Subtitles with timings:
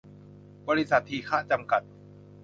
[0.67, 1.81] บริษัท ทีฆะ จำกัด